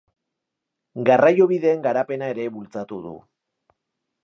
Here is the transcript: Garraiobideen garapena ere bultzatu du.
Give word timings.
Garraiobideen 1.09 1.85
garapena 1.85 2.33
ere 2.35 2.49
bultzatu 2.57 3.01
du. 3.07 3.15